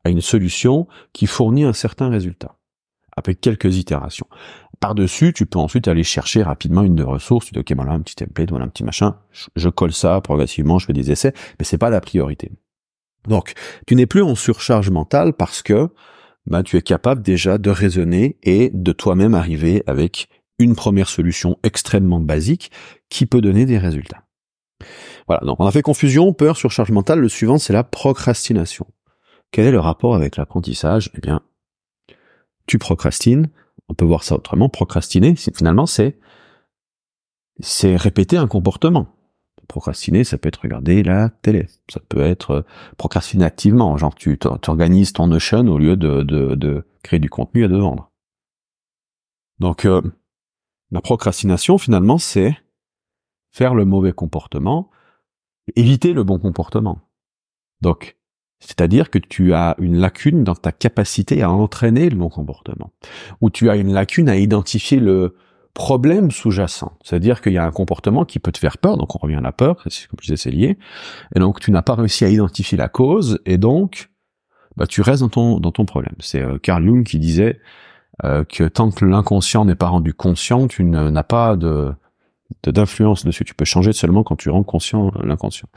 [0.03, 2.54] à une solution qui fournit un certain résultat
[3.17, 4.27] avec quelques itérations.
[4.79, 7.45] Par-dessus, tu peux ensuite aller chercher rapidement une de ressources.
[7.45, 9.17] Tu dis, OK, voilà, un petit template, voilà un petit machin.
[9.55, 12.51] Je, colle ça progressivement, je fais des essais, mais c'est pas la priorité.
[13.27, 13.53] Donc,
[13.87, 15.89] tu n'es plus en surcharge mentale parce que
[16.45, 20.27] bah, tu es capable déjà de raisonner et de toi-même arriver avec
[20.59, 22.71] une première solution extrêmement basique
[23.09, 24.23] qui peut donner des résultats.
[25.27, 27.19] Voilà, donc on a fait confusion, peur, surcharge mentale.
[27.19, 28.85] Le suivant, c'est la procrastination.
[29.51, 31.09] Quel est le rapport avec l'apprentissage?
[31.15, 31.41] Eh bien,
[32.67, 33.49] tu procrastines,
[33.89, 36.19] on peut voir ça autrement, procrastiner, finalement, c'est
[37.59, 39.07] c'est répéter un comportement.
[39.67, 42.61] Procrastiner, ça peut être regarder la télé, ça peut être euh,
[42.97, 47.67] procrastiner activement, genre tu organises ton Notion au lieu de, de, créer du contenu et
[47.67, 48.11] de vendre.
[49.59, 50.01] Donc euh,
[50.91, 52.55] la procrastination, finalement, c'est
[53.51, 54.91] faire le mauvais comportement,
[55.75, 56.99] éviter le bon comportement.
[57.81, 58.17] Donc,
[58.65, 62.91] c'est-à-dire que tu as une lacune dans ta capacité à entraîner le bon comportement.
[63.39, 65.35] Ou tu as une lacune à identifier le
[65.75, 66.97] problème sous-jacent.
[67.03, 69.41] C'est-à-dire qu'il y a un comportement qui peut te faire peur, donc on revient à
[69.41, 70.79] la peur, comme je disais, c'est lié.
[71.35, 74.09] Et donc tu n'as pas réussi à identifier la cause, et donc
[74.77, 76.15] bah, tu restes dans ton, dans ton problème.
[76.19, 77.59] C'est euh, Carl Jung qui disait
[78.23, 81.93] euh, que tant que l'inconscient n'est pas rendu conscient, tu n'as pas de
[82.63, 83.43] d'influence dessus.
[83.43, 85.67] Tu peux changer seulement quand tu rends conscient l'inconscient.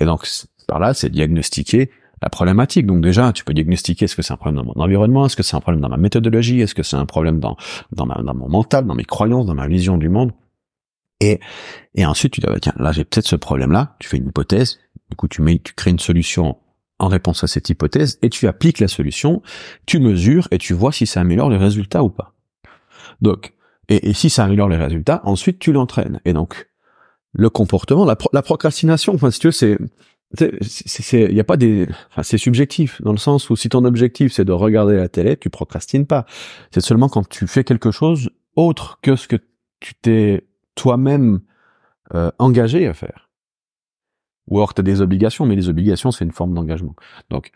[0.00, 0.26] Et donc
[0.66, 1.90] par là, c'est diagnostiquer
[2.22, 2.86] la problématique.
[2.86, 5.42] Donc déjà, tu peux diagnostiquer est-ce que c'est un problème dans mon environnement, est-ce que
[5.42, 7.56] c'est un problème dans ma méthodologie, est-ce que c'est un problème dans
[7.92, 10.32] dans, ma, dans mon mental, dans mes croyances, dans ma vision du monde.
[11.20, 11.40] Et
[11.94, 13.96] et ensuite tu dis bah, tiens là j'ai peut-être ce problème-là.
[13.98, 14.78] Tu fais une hypothèse.
[15.10, 16.56] Du coup tu mets tu crées une solution
[16.98, 19.42] en réponse à cette hypothèse et tu appliques la solution.
[19.86, 22.34] Tu mesures et tu vois si ça améliore les résultats ou pas.
[23.20, 23.54] Donc
[23.88, 26.20] et, si ça améliore les résultats, ensuite tu l'entraînes.
[26.24, 26.68] Et donc
[27.32, 29.78] le comportement, la, la procrastination, enfin si tu veux, c'est
[30.40, 34.32] il y a pas des enfin c'est subjectif dans le sens où si ton objectif
[34.32, 36.26] c'est de regarder la télé tu procrastines pas.
[36.70, 39.36] C'est seulement quand tu fais quelque chose autre que ce que
[39.80, 41.40] tu t'es toi-même
[42.14, 43.30] euh, engagé à faire.
[44.48, 46.94] Ou alors tu as des obligations mais les obligations c'est une forme d'engagement.
[47.30, 47.50] Donc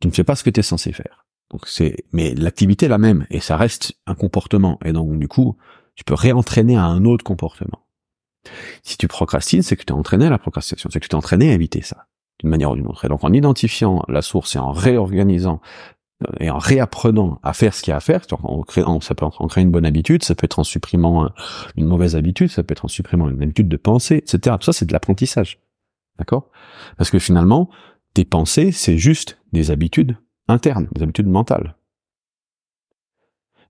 [0.00, 1.26] tu ne fais pas ce que tu es censé faire.
[1.50, 4.78] Donc c'est mais l'activité est la même et ça reste un comportement.
[4.84, 5.56] Et donc du coup
[5.94, 7.84] tu peux réentraîner à un autre comportement
[8.82, 11.14] si tu procrastines, c'est que tu t'es entraîné à la procrastination, c'est que tu t'es
[11.14, 12.06] entraîné à éviter ça,
[12.40, 13.04] d'une manière ou d'une autre.
[13.04, 15.60] Et donc en identifiant la source et en réorganisant
[16.26, 19.40] euh, et en réapprenant à faire ce qu'il y a à faire, ça peut être
[19.40, 21.30] en créant une bonne habitude, ça peut être en supprimant
[21.76, 24.56] une mauvaise habitude, ça peut être en supprimant une habitude de pensée, etc.
[24.58, 25.60] Tout ça, c'est de l'apprentissage.
[26.18, 26.50] D'accord?
[26.98, 27.70] Parce que finalement,
[28.12, 30.16] tes pensées, c'est juste des habitudes
[30.48, 31.76] internes, des habitudes mentales.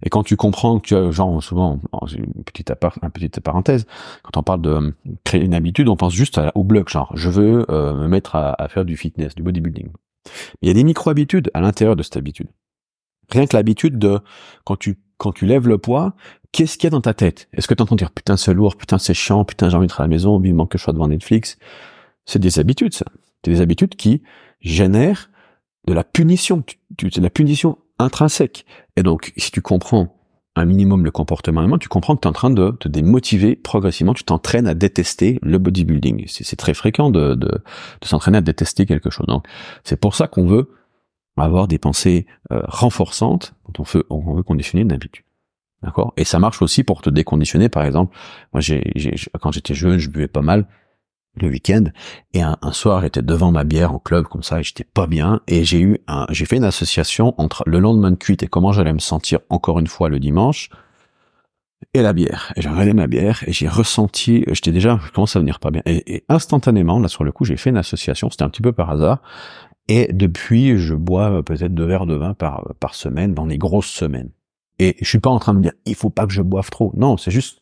[0.02, 1.80] Et quand tu comprends que, genre, souvent,
[2.16, 3.86] une petite, une petite parenthèse,
[4.22, 4.90] quand on parle de euh,
[5.24, 8.68] créer une habitude, on pense juste au bloc, genre, je veux euh, me mettre à,
[8.68, 9.88] faire du fitness, du bodybuilding.
[10.62, 12.48] il y a des micro-habitudes à l'intérieur de cette habitude.
[13.30, 14.20] Rien que l'habitude de,
[14.64, 16.14] quand tu, quand tu lèves le poids,
[16.52, 17.48] qu'est-ce qu'il y a dans ta tête?
[17.52, 19.92] Est-ce que tu entends dire, putain, c'est lourd, putain, c'est chiant, putain, j'ai envie de
[19.92, 21.58] à la maison, vivement que je sois devant Netflix
[22.24, 23.06] C'est des habitudes, ça.
[23.44, 24.22] C'est des habitudes qui
[24.60, 25.30] génèrent
[25.86, 26.62] de la punition.
[27.00, 28.66] C'est de la punition intrinsèque.
[28.96, 30.16] Et donc, si tu comprends
[30.56, 34.14] un minimum le comportement tu comprends que tu es en train de te démotiver progressivement,
[34.14, 36.24] tu t'entraînes à détester le bodybuilding.
[36.26, 37.38] C'est très fréquent de,
[38.02, 39.26] s'entraîner à détester quelque chose.
[39.26, 39.46] Donc,
[39.84, 40.70] c'est pour ça qu'on veut
[41.36, 45.24] avoir des pensées euh, renforçantes quand on veut, on veut conditionner une habitude.
[45.82, 46.12] D'accord?
[46.18, 47.70] Et ça marche aussi pour te déconditionner.
[47.70, 48.14] Par exemple,
[48.52, 48.60] moi,
[49.40, 50.66] quand j'étais jeune, je buvais pas mal.
[51.34, 51.84] Le week-end
[52.34, 55.40] et un, soir j'étais devant ma bière en club comme ça et j'étais pas bien.
[55.46, 58.72] Et j'ai eu un j'ai fait une association entre le lendemain de cuite et comment
[58.72, 60.70] j'allais me sentir encore une fois le dimanche
[61.94, 62.52] et la bière.
[62.56, 65.70] Et j'ai regardé ma bière et j'ai ressenti j'étais déjà je commence à venir pas
[65.70, 65.82] bien?
[65.86, 68.72] Et, et instantanément là sur le coup j'ai fait une association c'était un petit peu
[68.72, 69.22] par hasard.
[69.88, 73.90] Et depuis je bois peut-être deux verres de vin par par semaine dans les grosses
[73.90, 74.30] semaines.
[74.78, 76.70] Et je suis pas en train de me dire il faut pas que je boive
[76.70, 76.92] trop.
[76.96, 77.59] Non c'est juste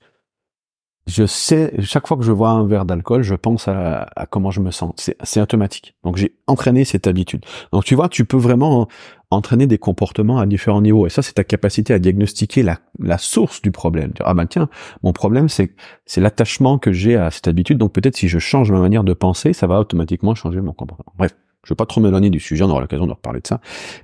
[1.08, 4.60] je sais, chaque fois que je vois un verre d'alcool, je pense à, comment je
[4.60, 4.92] me sens.
[5.22, 5.94] C'est automatique.
[6.04, 7.44] Donc j'ai entraîné cette habitude.
[7.72, 8.88] Donc tu vois, tu peux vraiment
[9.30, 11.06] entraîner des comportements à différents niveaux.
[11.06, 14.12] Et ça, c'est ta capacité à diagnostiquer la, la source du problème.
[14.22, 14.68] Ah ben tiens,
[15.02, 17.78] mon problème, c'est c'est l'attachement que j'ai à cette habitude.
[17.78, 21.14] Donc peut-être si je change ma manière de penser, ça va automatiquement changer mon comportement.
[21.16, 23.60] Bref, je veux pas trop m'éloigner du sujet, on aura l'occasion de reparler de ça.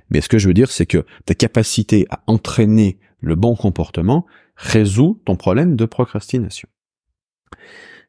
[0.09, 4.25] Mais ce que je veux dire, c'est que ta capacité à entraîner le bon comportement
[4.55, 6.67] résout ton problème de procrastination.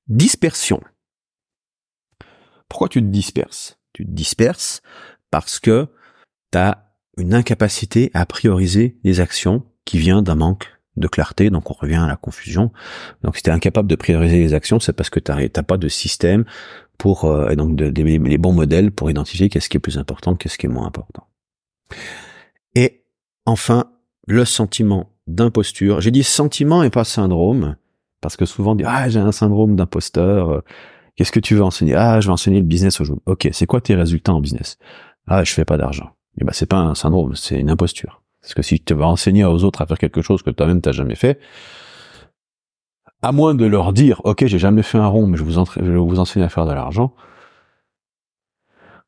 [0.08, 0.80] Dispersion.
[2.68, 3.78] Pourquoi tu te disperses?
[3.92, 4.82] Tu te disperses
[5.30, 5.88] parce que
[6.52, 11.70] tu as une incapacité à prioriser les actions qui vient d'un manque de clarté, donc
[11.70, 12.72] on revient à la confusion.
[13.22, 15.76] Donc si tu es incapable de prioriser les actions, c'est parce que tu n'as pas
[15.76, 16.44] de système
[16.98, 20.34] pour euh, et donc de, les bons modèles pour identifier qu'est-ce qui est plus important,
[20.34, 21.26] qu'est-ce qui est moins important.
[22.74, 23.04] Et
[23.44, 23.92] enfin,
[24.26, 26.00] le sentiment d'imposture.
[26.00, 27.76] J'ai dit sentiment et pas syndrome
[28.20, 30.50] parce que souvent, on dit, ah, j'ai un syndrome d'imposteur.
[30.50, 30.60] Euh,
[31.16, 31.94] qu'est-ce que tu veux enseigner?
[31.94, 33.18] Ah, je vais enseigner le business gens.
[33.26, 34.78] Ok, c'est quoi tes résultats en business?
[35.26, 36.10] Ah, je fais pas d'argent.
[36.40, 38.22] Eh ben, c'est pas un syndrome, c'est une imposture.
[38.42, 40.92] Parce que si tu vas enseigner aux autres à faire quelque chose que toi-même t'as
[40.92, 41.40] jamais fait,
[43.22, 45.96] à moins de leur dire, ok, j'ai jamais fait un rond, mais je vous, vais
[45.96, 47.14] vous enseigner à faire de l'argent,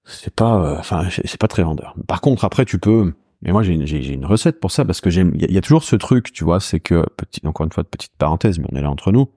[0.05, 1.95] c'est pas, euh, enfin, c'est pas très vendeur.
[2.07, 3.13] Par contre, après, tu peux,
[3.43, 5.33] mais moi, j'ai une, une recette pour ça parce que j'aime.
[5.35, 7.89] Il y, a toujours ce truc, tu vois, c'est que petit, encore une fois de
[7.89, 9.29] petite parenthèse, mais on est là entre nous.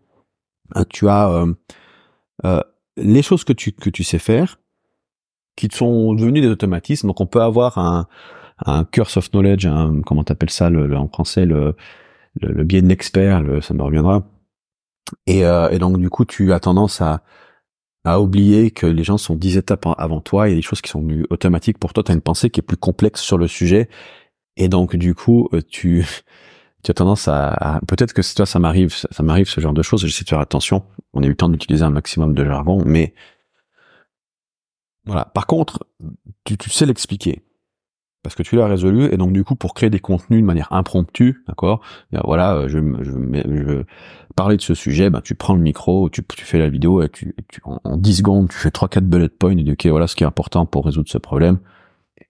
[0.75, 1.53] Euh, tu as euh,
[2.45, 2.61] euh,
[2.97, 4.59] les choses que tu que tu sais faire,
[5.55, 7.07] qui sont devenues des automatismes.
[7.07, 8.07] Donc, on peut avoir un
[8.65, 11.75] un curse of knowledge, un comment t'appelles ça le, en français le,
[12.39, 14.23] le, biais de l'expert, ça me reviendra.
[15.27, 17.21] Et, euh, et donc du coup, tu as tendance à
[18.03, 20.81] à oublier que les gens sont dix étapes avant toi, il y a des choses
[20.81, 23.47] qui sont automatiques pour toi, tu as une pensée qui est plus complexe sur le
[23.47, 23.89] sujet,
[24.57, 26.05] et donc du coup, euh, tu,
[26.83, 30.05] tu as tendance à, peut-être que toi ça m'arrive, ça, m'arrive ce genre de choses,
[30.05, 30.83] j'essaie de faire attention,
[31.13, 33.13] on a eu le temps d'utiliser un maximum de jargon, mais
[35.05, 35.25] voilà.
[35.25, 35.87] Par contre,
[36.45, 37.43] tu sais l'expliquer
[38.23, 40.71] parce que tu l'as résolu et donc du coup pour créer des contenus de manière
[40.71, 41.81] impromptue, d'accord
[42.23, 43.83] Voilà, euh, je, je, je,
[44.35, 47.09] parler de ce sujet, ben tu prends le micro, tu, tu fais la vidéo et
[47.09, 50.07] tu, tu en, 10 secondes tu fais trois quatre bullet points et dis ok voilà
[50.07, 51.59] ce qui est important pour résoudre ce problème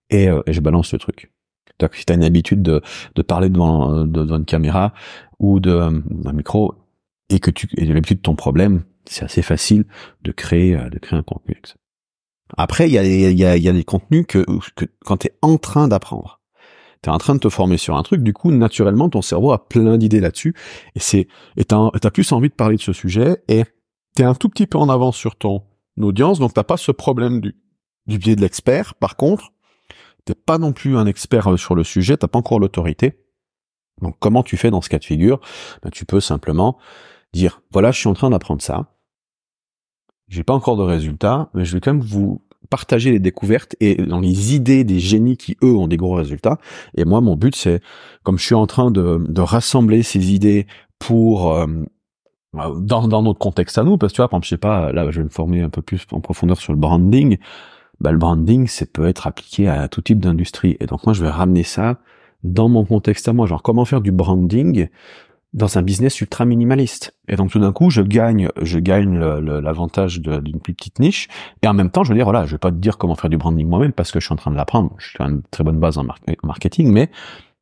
[0.10, 1.32] et, euh, et je balance le truc.
[1.80, 2.82] Donc si tu as une habitude de,
[3.16, 4.94] de parler devant, devant une caméra
[5.40, 6.76] ou de, un micro
[7.30, 9.86] et que tu as l'habitude de ton problème, c'est assez facile
[10.22, 11.56] de créer euh, de créer un contenu.
[12.58, 16.40] Après, il y a, des contenus que, que quand tu es en train d'apprendre,
[17.02, 19.52] tu es en train de te former sur un truc, du coup, naturellement, ton cerveau
[19.52, 20.54] a plein d'idées là-dessus,
[20.96, 23.64] et c'est et t'as as plus envie de parler de ce sujet, et
[24.16, 25.64] tu es un tout petit peu en avance sur ton
[26.00, 27.56] audience, donc t'as pas ce problème du,
[28.08, 28.96] du biais de l'expert.
[28.96, 29.52] Par contre,
[30.26, 33.20] t'es pas non plus un expert euh, sur le sujet, t'as pas encore l'autorité.
[34.02, 35.40] Donc comment tu fais dans ce cas de figure?
[35.84, 36.78] Ben, Tu peux simplement
[37.34, 38.94] dire, voilà, je suis en train d'apprendre ça,
[40.32, 43.96] j'ai pas encore de résultats, mais je vais quand même vous partager les découvertes et
[43.96, 46.58] dans les idées des génies qui eux ont des gros résultats.
[46.96, 47.82] Et moi, mon but, c'est
[48.24, 50.68] comme je suis en train de, de rassembler ces idées
[51.00, 51.68] pour euh,
[52.54, 54.94] dans, dans notre contexte à nous, parce que tu vois, par exemple, je sais pas,
[54.94, 57.38] là, je vais me former un peu plus en profondeur sur le branding.
[58.00, 60.78] Bah, le branding, ça peut être appliqué à tout type d'industrie.
[60.80, 62.00] Et donc moi, je vais ramener ça
[62.44, 64.88] dans mon contexte à moi, genre comment faire du branding
[65.54, 67.14] dans un business ultra minimaliste.
[67.28, 71.28] Et donc tout d'un coup, je gagne, je gagne l'avantage d'une plus petite niche.
[71.62, 73.30] Et en même temps, je veux dire, voilà, je vais pas te dire comment faire
[73.30, 74.94] du branding moi-même parce que je suis en train de l'apprendre.
[74.98, 76.06] Je suis une très bonne base en
[76.44, 77.12] marketing, mais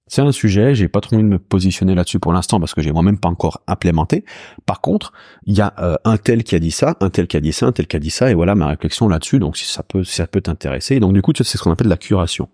[0.05, 0.75] c'est un sujet.
[0.75, 3.29] J'ai pas trop envie de me positionner là-dessus pour l'instant parce que j'ai moi-même pas
[3.29, 4.23] encore implémenté.
[4.65, 5.13] Par contre,
[5.45, 7.53] il y a euh, un tel qui a dit ça, un tel qui a dit
[7.53, 9.39] ça, un tel qui a dit ça, et voilà ma réflexion là-dessus.
[9.39, 10.99] Donc si ça peut, si ça peut t'intéresser.
[10.99, 12.49] Donc du coup, c'est ce qu'on appelle la curation.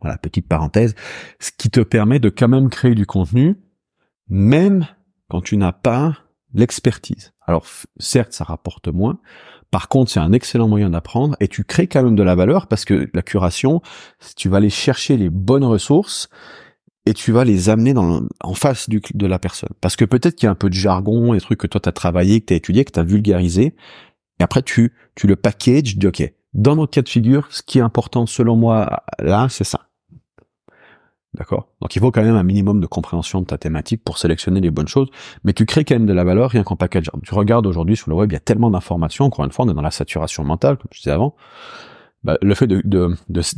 [0.00, 0.94] Voilà, petite parenthèse,
[1.38, 3.56] ce qui te permet de quand même créer du contenu
[4.28, 4.86] même
[5.28, 6.16] quand tu n'as pas
[6.54, 7.32] l'expertise.
[7.46, 7.66] Alors
[7.98, 9.18] certes, ça rapporte moins.
[9.70, 12.68] Par contre, c'est un excellent moyen d'apprendre et tu crées quand même de la valeur
[12.68, 13.82] parce que la curation,
[14.36, 16.28] tu vas aller chercher les bonnes ressources
[17.06, 19.70] et tu vas les amener en face de la personne.
[19.80, 21.88] Parce que peut-être qu'il y a un peu de jargon, des trucs que toi tu
[21.88, 23.74] as travaillé, que tu as étudié, que tu as vulgarisé.
[24.40, 26.22] Et après, tu, tu le packages, dis, OK,
[26.54, 29.88] dans notre cas de figure, ce qui est important selon moi là, c'est ça.
[31.34, 31.68] D'accord?
[31.80, 34.70] Donc il faut quand même un minimum de compréhension de ta thématique pour sélectionner les
[34.70, 35.08] bonnes choses,
[35.42, 37.10] mais tu crées quand même de la valeur rien qu'en package.
[37.24, 39.70] Tu regardes aujourd'hui sur le web, il y a tellement d'informations, encore une fois, on
[39.70, 41.34] est dans la saturation mentale, comme je disais avant.
[42.22, 43.16] Bah, le fait de,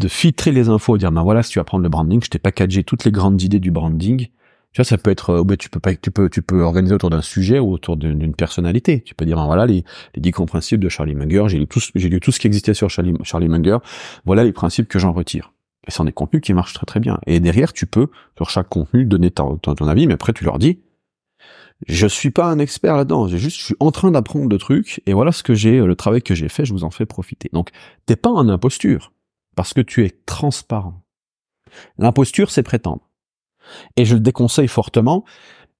[0.09, 2.83] filtrer les infos, dire ben voilà, si tu vas prendre le branding, je t'ai packagé
[2.83, 4.29] toutes les grandes idées du branding.
[4.73, 7.11] Tu vois, ça peut être, bah, tu peux pas, tu peux, tu peux organiser autour
[7.11, 9.03] d'un sujet ou autour d'une personnalité.
[9.03, 9.85] Tu peux dire ben voilà les,
[10.15, 11.45] les 10 grands principes de Charlie Munger.
[11.47, 13.79] J'ai lu tout, j'ai lu tout ce qui existait sur Charlie, Charlie Munger.
[14.25, 15.53] Voilà les principes que j'en retire.
[15.87, 17.19] Et c'en est contenu qui marche très très bien.
[17.27, 20.59] Et derrière, tu peux, sur chaque contenu, donner ton, ton, avis, mais après, tu leur
[20.59, 20.81] dis,
[21.87, 25.03] je suis pas un expert là-dedans, j'ai juste, je suis en train d'apprendre de trucs,
[25.07, 27.51] et voilà ce que j'ai, le travail que j'ai fait, je vous en fais profiter.
[27.53, 27.71] Donc,
[28.07, 29.13] t'es pas en imposture,
[29.55, 31.03] parce que tu es transparent.
[31.99, 33.09] L'imposture, c'est prétendre.
[33.97, 35.25] Et je le déconseille fortement,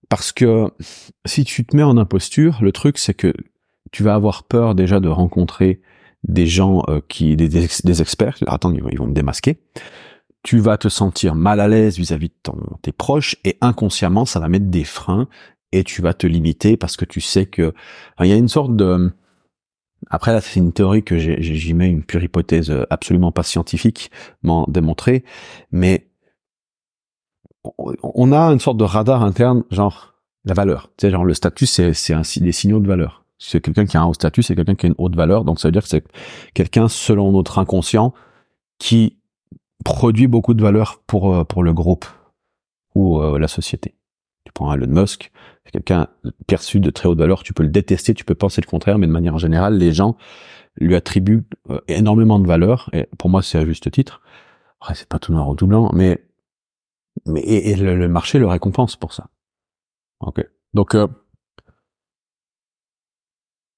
[0.09, 0.71] parce que
[1.25, 3.33] si tu te mets en imposture, le truc, c'est que
[3.91, 5.81] tu vas avoir peur déjà de rencontrer
[6.27, 9.59] des gens euh, qui des, des, experts, attends, ils vont, ils vont me démasquer.
[10.43, 14.41] Tu vas te sentir mal à l'aise vis-à-vis de ton, tes proches et inconsciemment, ça
[14.41, 15.29] va mettre des freins
[15.73, 17.75] et tu vas te limiter parce que tu sais que
[18.21, 19.13] il y a une sorte de
[20.11, 24.67] après là c'est une théorie que j'y mets une pure hypothèse euh, absolument pas scientifiquement
[24.69, 25.25] démontrée,
[25.73, 26.09] mais
[28.03, 30.93] on a une sorte de radar interne genre la valeur.
[30.97, 34.03] Tu sais, genre le statut c'est c'est des signaux de valeur c'est quelqu'un qui a
[34.03, 35.89] un haut statut, c'est quelqu'un qui a une haute valeur, donc ça veut dire que
[35.89, 36.05] c'est
[36.55, 38.15] quelqu'un selon notre inconscient
[38.79, 39.19] qui
[39.85, 42.07] produit beaucoup de valeur pour euh, pour le groupe
[42.95, 43.95] ou euh, la société.
[44.45, 45.31] Tu prends Elon Musk,
[45.65, 46.09] c'est quelqu'un
[46.47, 49.07] perçu de très haute valeur, tu peux le détester, tu peux penser le contraire, mais
[49.07, 50.17] de manière générale, les gens
[50.79, 54.23] lui attribuent euh, énormément de valeur, et pour moi c'est à juste titre.
[54.81, 56.23] Après, c'est pas tout noir ou tout blanc, mais
[57.25, 59.29] mais et, le, marché le récompense pour ça.
[60.21, 60.47] Ok.
[60.75, 60.95] Donc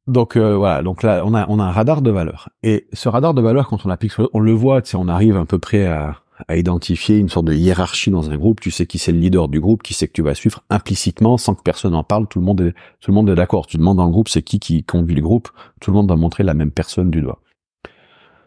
[0.08, 2.48] donc euh, voilà, donc là on a on a un radar de valeur.
[2.62, 5.44] Et ce radar de valeur, quand on l'applique, on le voit, tu on arrive à
[5.44, 8.60] peu près à, à identifier une sorte de hiérarchie dans un groupe.
[8.60, 11.36] Tu sais qui c'est le leader du groupe, qui c'est que tu vas suivre implicitement,
[11.36, 12.26] sans que personne en parle.
[12.28, 13.66] Tout le monde est tout le monde est d'accord.
[13.66, 15.48] Tu demandes dans le groupe, c'est qui qui conduit le groupe.
[15.80, 17.40] Tout le monde va montrer la même personne du doigt.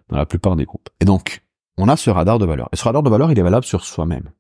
[0.10, 0.90] Dans la plupart des groupes.
[1.00, 1.44] Et donc
[1.78, 2.70] on a ce radar de valeur.
[2.74, 4.32] Et ce radar de valeur, il est valable sur soi-même.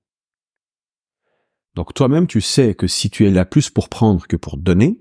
[1.76, 5.00] Donc toi-même, tu sais que si tu es là plus pour prendre que pour donner,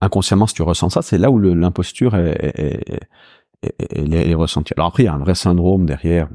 [0.00, 3.00] inconsciemment, si tu ressens ça, c'est là où l'imposture est,
[3.62, 4.74] est, ressentie.
[4.76, 6.28] Alors après, il y a un vrai syndrome derrière,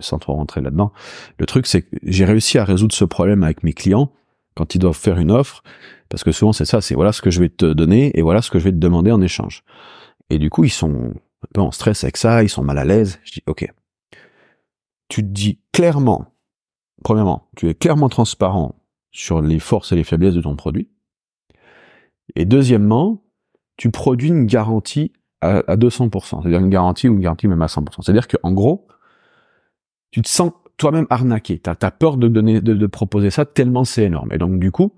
[0.00, 0.92] sans trop rentrer là-dedans.
[1.38, 4.12] Le truc, c'est que j'ai réussi à résoudre ce problème avec mes clients
[4.54, 5.62] quand ils doivent faire une offre,
[6.08, 8.42] parce que souvent c'est ça, c'est voilà ce que je vais te donner et voilà
[8.42, 9.62] ce que je vais te demander en échange.
[10.30, 12.84] Et du coup, ils sont un peu en stress avec ça, ils sont mal à
[12.84, 13.20] l'aise.
[13.24, 13.72] Je dis, ok,
[15.08, 16.34] tu te dis clairement,
[17.04, 18.74] premièrement, tu es clairement transparent
[19.12, 20.88] sur les forces et les faiblesses de ton produit.
[22.36, 23.22] Et deuxièmement,
[23.76, 28.02] tu produis une garantie à, 200%, c'est-à-dire une garantie ou une garantie même à 100%.
[28.02, 28.88] C'est-à-dire qu'en gros,
[30.10, 31.60] tu te sens toi-même arnaqué.
[31.60, 34.32] Tu as, peur de, donner, de, proposer ça tellement c'est énorme.
[34.32, 34.92] Et donc du coup,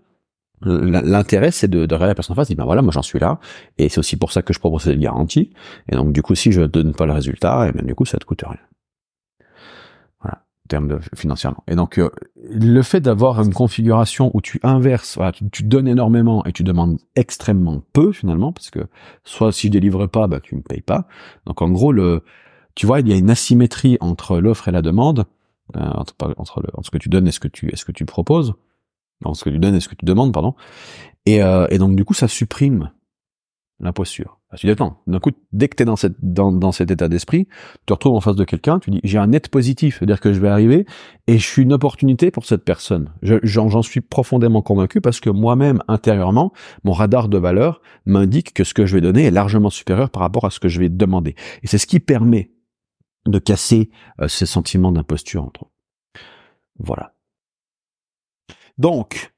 [0.62, 3.18] l'intérêt c'est de, de regarder la personne en face, et ben voilà, moi j'en suis
[3.18, 3.38] là,
[3.78, 5.52] et c'est aussi pour ça que je propose cette garantie.
[5.90, 8.18] Et donc du coup, si je donne pas le résultat, et ben du coup, ça
[8.18, 8.58] te coûte rien
[10.70, 11.62] termes de financièrement.
[11.68, 16.44] Et donc, euh, le fait d'avoir une configuration où tu inverses, voilà, tu, donnes énormément
[16.46, 18.80] et tu demandes extrêmement peu finalement, parce que
[19.24, 21.06] soit si je délivre pas, bah tu me payes pas.
[21.46, 22.22] Donc en gros, le,
[22.74, 25.26] tu vois, il y a une asymétrie entre l'offre et la demande,
[25.76, 28.06] euh, entre, entre, ce que tu donnes et ce que tu, est ce que tu
[28.06, 28.54] proposes,
[29.24, 30.54] entre ce que tu donnes et ce que tu demandes, pardon.
[31.26, 32.90] Et, euh, et donc du coup, ça supprime
[33.80, 34.38] l'imposture.
[34.56, 37.08] Tu dis, attends, d'un coup, dès que tu es dans, cette, dans, dans cet état
[37.08, 40.20] d'esprit, tu te retrouves en face de quelqu'un, tu dis, j'ai un net positif, c'est-à-dire
[40.20, 40.86] que je vais arriver
[41.26, 43.12] et je suis une opportunité pour cette personne.
[43.22, 46.52] J'en suis profondément convaincu parce que moi-même, intérieurement,
[46.84, 50.22] mon radar de valeur m'indique que ce que je vais donner est largement supérieur par
[50.22, 51.36] rapport à ce que je vais demander.
[51.62, 52.50] Et c'est ce qui permet
[53.26, 53.90] de casser
[54.20, 55.68] euh, ces sentiments d'imposture entre eux.
[56.78, 57.14] Voilà.
[58.78, 59.32] Donc,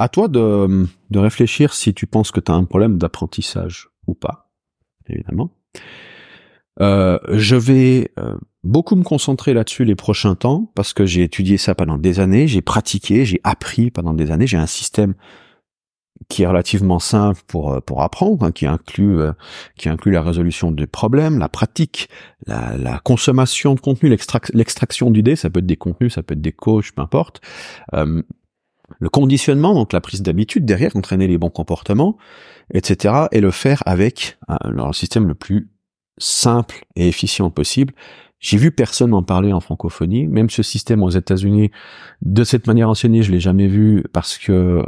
[0.00, 4.14] à toi de, de réfléchir si tu penses que tu as un problème d'apprentissage ou
[4.14, 4.50] pas,
[5.06, 5.50] évidemment.
[6.80, 8.34] Euh, je vais euh,
[8.64, 12.48] beaucoup me concentrer là-dessus les prochains temps parce que j'ai étudié ça pendant des années,
[12.48, 15.12] j'ai pratiqué, j'ai appris pendant des années, j'ai un système
[16.28, 19.18] qui est relativement simple pour euh, pour apprendre, hein, qui inclut
[19.76, 22.08] qui inclut la résolution des problèmes, la pratique,
[22.46, 26.40] la, la consommation de contenu, l'extraction d'idées, ça peut être des contenus, ça peut être
[26.40, 27.42] des coachs, peu importe,
[28.98, 32.16] le conditionnement, donc la prise d'habitude derrière, entraîner les bons comportements,
[32.72, 35.70] etc., et le faire avec alors, le système le plus
[36.18, 37.94] simple et efficient possible.
[38.38, 41.70] J'ai vu personne en parler en francophonie, même ce système aux États-Unis,
[42.22, 44.82] de cette manière enseignée, je l'ai jamais vu parce que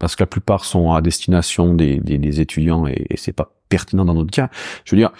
[0.00, 4.04] parce que la plupart sont à destination des, des, étudiants et, et c'est pas pertinent
[4.04, 4.50] dans notre cas.
[4.84, 5.12] Je veux dire,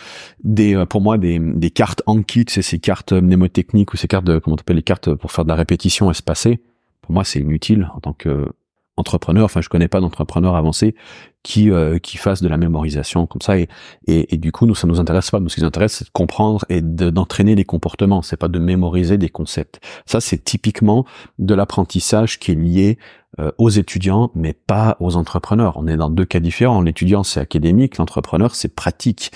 [0.43, 4.25] des, euh, pour moi, des, des cartes Anki, c'est ces cartes mnémotechniques ou ces cartes,
[4.25, 6.61] de, comment t'appelles les cartes pour faire de la répétition espacée.
[7.05, 8.53] Pour moi, c'est inutile en tant que
[8.97, 9.45] entrepreneur.
[9.45, 10.95] Enfin, je connais pas d'entrepreneur avancé
[11.43, 13.69] qui euh, qui fasse de la mémorisation comme ça et,
[14.07, 15.41] et, du coup nous ça nous intéresse pas.
[15.41, 18.23] Nous ce qui nous intéresse c'est de comprendre et d'entraîner des comportements.
[18.23, 19.81] C'est pas de mémoriser des concepts.
[20.07, 21.05] Ça c'est typiquement
[21.39, 22.99] de l'apprentissage qui est lié
[23.41, 25.77] euh, aux étudiants mais pas aux entrepreneurs.
[25.77, 26.81] On est dans deux cas différents.
[26.81, 27.99] L'étudiant c'est académique.
[27.99, 29.31] L'entrepreneur c'est pratique.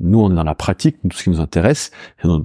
[0.00, 0.96] Nous on est dans la pratique.
[1.08, 1.92] Tout ce qui nous intéresse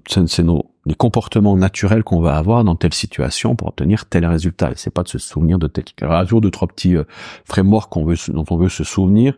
[0.05, 4.71] c'est nos les comportements naturels qu'on va avoir dans telle situation pour obtenir tel résultat.
[4.71, 5.85] Et c'est pas de se souvenir de tel.
[6.01, 7.03] Alors, toujours deux trois petits euh,
[7.45, 9.35] frameworks qu'on veut, dont on veut se souvenir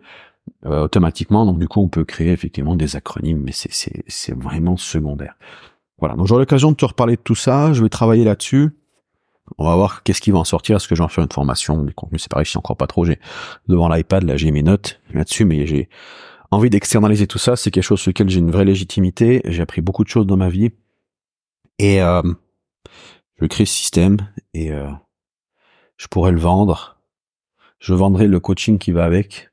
[0.65, 1.45] euh, automatiquement.
[1.45, 5.35] Donc du coup, on peut créer effectivement des acronymes, mais c'est c'est c'est vraiment secondaire.
[5.99, 6.15] Voilà.
[6.15, 7.73] Donc j'aurai l'occasion de te reparler de tout ça.
[7.73, 8.77] Je vais travailler là-dessus.
[9.57, 10.77] On va voir qu'est-ce qui va en sortir.
[10.77, 12.45] Est-ce que je vais en faire une formation Du contenu, c'est pareil.
[12.45, 13.03] Je sais encore pas trop.
[13.03, 13.19] J'ai
[13.67, 15.89] devant l'iPad là, j'ai mes notes là-dessus, mais j'ai
[16.49, 17.57] envie d'externaliser tout ça.
[17.57, 19.41] C'est quelque chose sur lequel j'ai une vraie légitimité.
[19.43, 20.71] J'ai appris beaucoup de choses dans ma vie
[21.81, 22.21] et euh,
[23.41, 24.17] je crée ce système
[24.53, 24.91] et euh,
[25.97, 27.01] je pourrais le vendre.
[27.79, 29.49] Je vendrai le coaching qui va avec,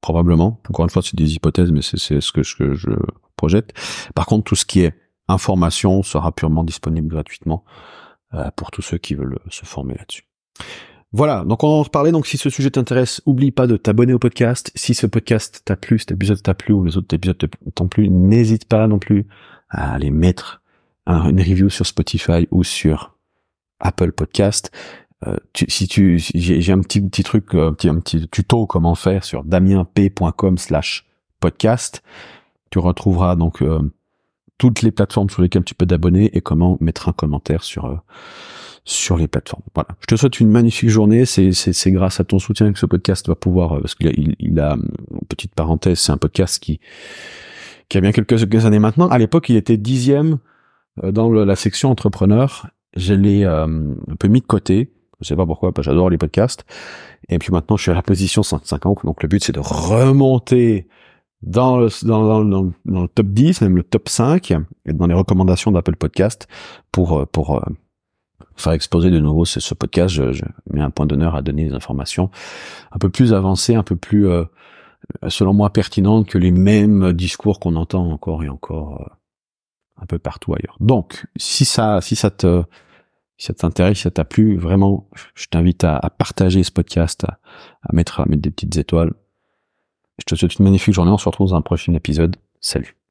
[0.00, 0.62] probablement.
[0.70, 2.90] Encore une fois, c'est des hypothèses, mais c'est ce que je, je,
[3.36, 3.74] projette.
[4.14, 4.94] Par contre, tout ce qui est
[5.28, 7.64] information sera purement disponible gratuitement
[8.32, 10.24] euh, pour tous ceux qui veulent se former là-dessus.
[11.12, 12.12] Voilà, donc on en reparlait.
[12.12, 14.72] Donc si ce sujet t'intéresse, oublie pas de t'abonner au podcast.
[14.74, 17.36] Si ce podcast t'a plu, cet épisode t'a plu ou les autres épisodes
[17.74, 19.26] t'ont plu, n'hésite pas non plus
[19.68, 20.61] à les mettre
[21.06, 23.16] une review sur Spotify ou sur
[23.80, 24.70] Apple Podcast.
[25.26, 25.36] Euh,
[25.68, 29.24] si tu, j'ai un petit petit truc, euh, un petit, un petit tuto comment faire
[29.24, 31.06] sur damienp.com/slash
[31.38, 32.02] podcast.
[32.70, 33.80] Tu retrouveras donc euh,
[34.58, 38.02] toutes les plateformes sur lesquelles tu peux t'abonner et comment mettre un commentaire sur
[38.84, 39.62] sur les plateformes.
[39.76, 39.90] Voilà.
[40.00, 41.24] Je te souhaite une magnifique journée.
[41.24, 44.58] C'est c'est grâce à ton soutien que ce podcast va pouvoir parce qu'il a, il,
[44.58, 44.76] a
[45.28, 46.80] petite parenthèse, c'est un podcast qui
[47.88, 49.08] qui a bien quelques années maintenant.
[49.08, 50.38] À l'époque, il était dixième
[51.02, 54.92] euh, dans la section entrepreneur, je l'ai euh, un peu mis de côté.
[55.20, 56.64] Je sais pas pourquoi, parce que j'adore les podcasts.
[57.28, 59.04] Et puis maintenant, je suis à la position 150.
[59.04, 60.88] Donc le but, c'est de remonter
[61.42, 64.52] dans le, dans, dans, dans, le top 10, même le top 5,
[64.86, 66.48] et dans les recommandations d'Apple Podcast
[66.90, 67.64] pour, euh, pour
[68.56, 70.14] faire exposer de nouveau ce, podcast.
[70.14, 72.30] Je, je, mets un point d'honneur à donner des informations
[72.90, 74.28] un peu plus avancées, un peu plus,
[75.28, 79.08] selon moi, pertinentes que les mêmes discours qu'on entend encore et encore
[80.02, 80.76] un peu partout ailleurs.
[80.80, 82.64] Donc, si ça, si ça te,
[83.38, 87.38] ça t'intéresse, si ça t'a plu, vraiment, je t'invite à, partager ce podcast, à,
[87.92, 89.12] mettre, à mettre des petites étoiles.
[90.18, 91.10] Je te souhaite une magnifique journée.
[91.10, 92.36] On se retrouve dans un prochain épisode.
[92.60, 93.01] Salut.